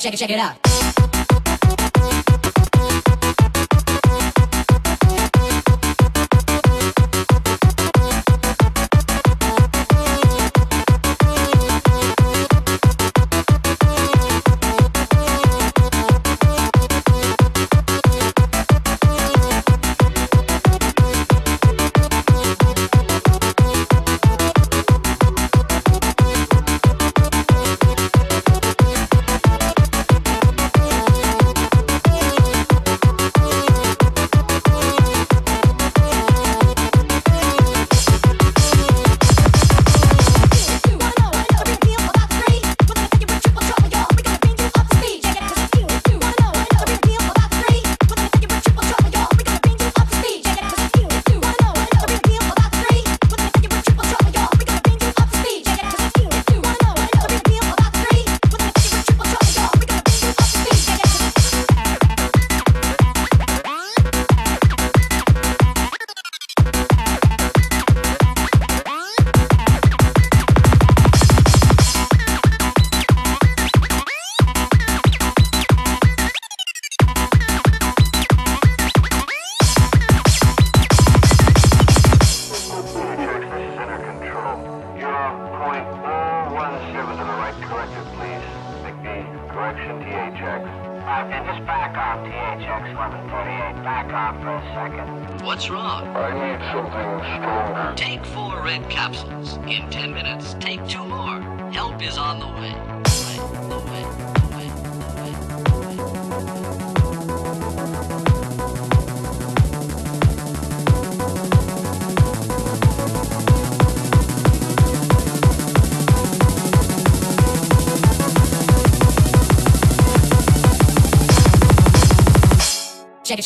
Check 0.00 0.14
it, 0.14 0.16
check 0.16 0.30
it 0.30 0.38
out. 0.38 0.69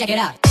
Check 0.07 0.11
it, 0.11 0.19
out. 0.19 0.44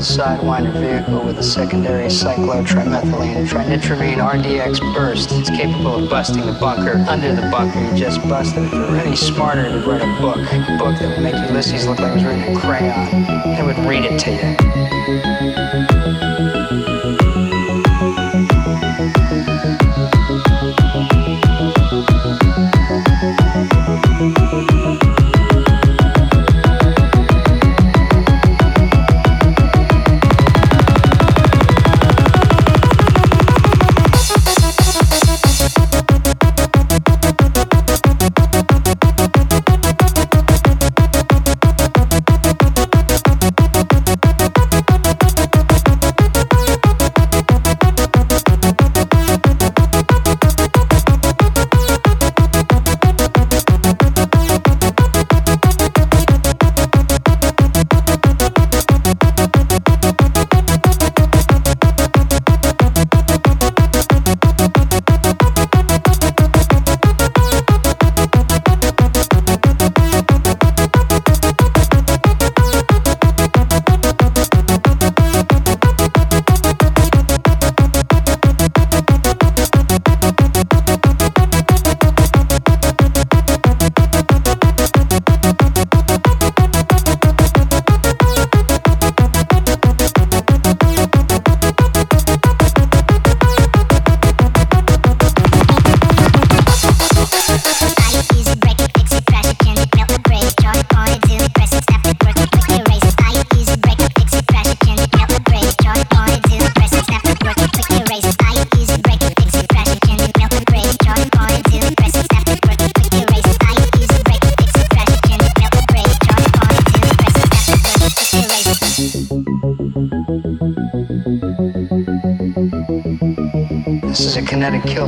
Sidewinder 0.00 0.72
vehicle 0.72 1.22
with 1.26 1.38
a 1.38 1.42
secondary 1.42 2.06
cyclotrimethylene 2.06 3.46
trinitramine 3.46 4.16
RDX 4.16 4.80
burst. 4.94 5.30
It's 5.32 5.50
capable 5.50 6.02
of 6.02 6.08
busting 6.08 6.46
the 6.46 6.52
bunker. 6.58 7.04
Under 7.06 7.34
the 7.34 7.42
bunker, 7.50 7.78
you 7.78 7.94
just 7.94 8.20
busted. 8.26 8.64
If 8.64 8.72
you 8.72 8.78
were 8.78 8.96
any 8.96 9.14
smarter, 9.14 9.64
to 9.64 9.78
write 9.86 10.00
a 10.00 10.20
book. 10.20 10.38
A 10.38 10.78
book 10.78 10.98
that 10.98 11.08
would 11.08 11.22
make 11.22 11.34
Ulysses 11.50 11.86
look 11.86 11.98
like 11.98 12.12
it 12.12 12.14
was 12.14 12.24
written 12.24 12.44
in 12.44 12.56
crayon. 12.56 13.08
It 13.58 13.64
would 13.64 13.78
read 13.86 14.04
it 14.06 14.18
to 14.20 14.30
you. 14.30 14.49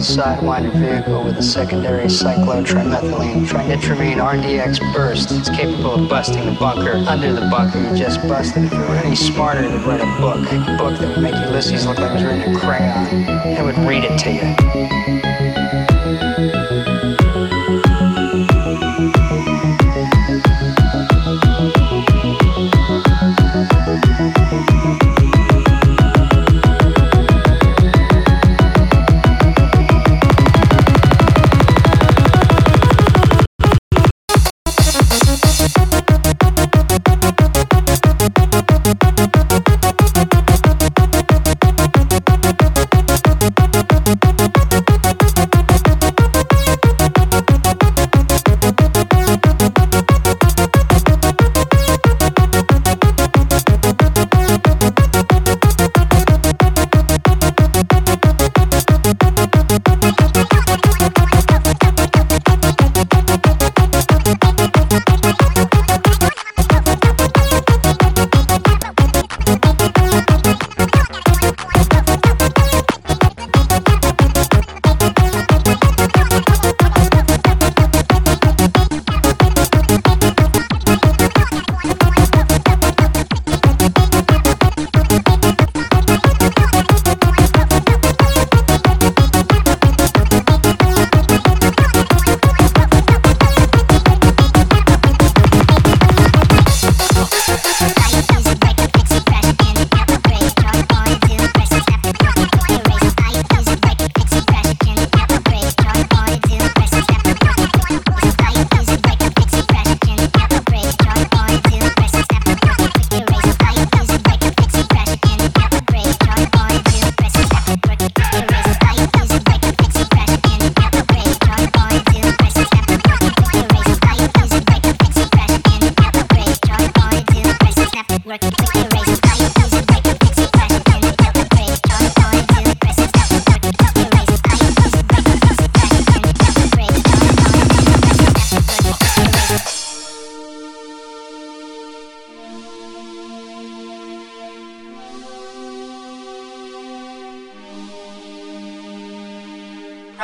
Sidewinder 0.03 0.73
vehicle 0.73 1.23
with 1.23 1.39
a 1.39 1.43
secondary 1.43 2.07
cyclotrimethylene 2.07 3.47
trinitramine 3.47 4.17
RDX 4.17 4.81
burst. 4.93 5.31
It's 5.31 5.49
capable 5.49 5.95
of 5.95 6.11
busting 6.11 6.45
the 6.45 6.59
bunker. 6.59 6.95
Under 7.09 7.33
the 7.33 7.43
bunker 7.43 7.79
you 7.79 7.97
just 7.97 8.21
busted. 8.27 8.65
If 8.65 8.73
you 8.73 8.81
were 8.81 8.97
any 8.97 9.15
smarter, 9.15 9.63
they'd 9.63 9.87
write 9.87 10.01
a 10.01 10.21
book. 10.21 10.45
A 10.53 10.77
book 10.77 10.99
that 10.99 11.09
would 11.09 11.23
make 11.23 11.37
Ulysses 11.47 11.87
look 11.87 11.99
like 11.99 12.11
it 12.11 12.15
was 12.15 12.25
written 12.25 12.43
in 12.43 12.59
crayon. 12.59 13.55
They 13.55 13.63
would 13.63 13.79
read 13.79 14.03
it 14.03 14.19
to 14.19 14.33
you. 14.33 14.57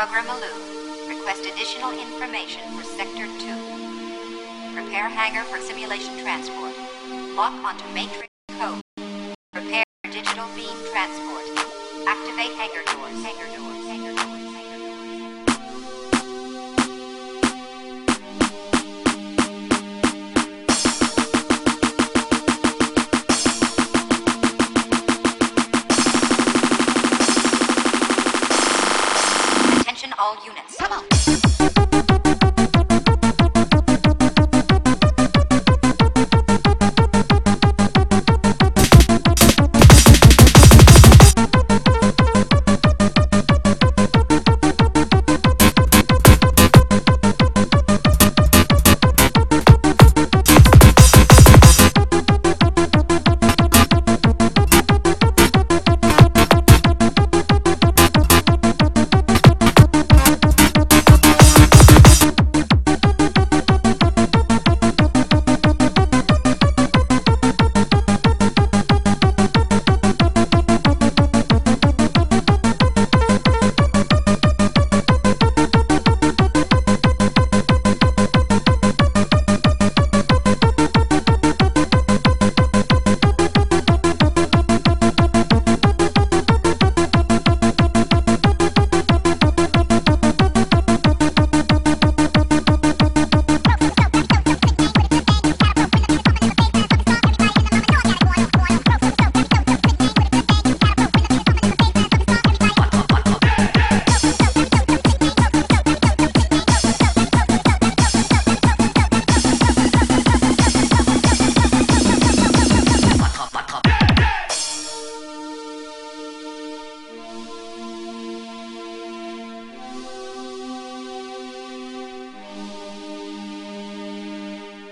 Barbara 0.09 0.49
Request 1.07 1.45
additional 1.45 1.93
information 1.93 2.63
for 2.73 2.83
Sector 2.83 3.27
2. 3.27 4.73
Prepare 4.73 5.09
hangar 5.11 5.45
for 5.45 5.61
simulation 5.61 6.17
transport. 6.21 6.73
Lock 7.37 7.53
onto 7.63 7.85
matrix 7.93 8.29
code. 8.59 8.81
Prepare 9.53 9.85
digital 10.05 10.49
beam 10.57 10.77
transport. 10.93 11.45
Activate 12.09 12.57
hangar 12.57 12.85
doors. 12.89 13.23
Hangar 13.23 13.49
doors. 13.59 13.78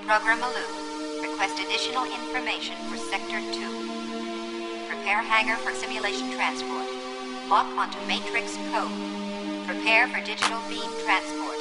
Program 0.07 0.39
Aloo, 0.39 1.21
request 1.21 1.59
additional 1.59 2.05
information 2.05 2.77
for 2.87 2.97
Sector 2.97 3.41
2. 3.51 4.87
Prepare 4.87 5.21
hangar 5.21 5.57
for 5.57 5.75
simulation 5.75 6.31
transport. 6.31 6.87
Lock 7.51 7.67
onto 7.77 7.99
matrix 8.07 8.57
code. 8.71 8.87
Prepare 9.67 10.07
for 10.07 10.21
digital 10.23 10.63
beam 10.69 10.87
transport. 11.03 11.59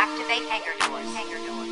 Activate 0.00 0.48
hangar 0.48 0.72
doors. 0.80 1.12
Hangar 1.12 1.46
doors. 1.46 1.63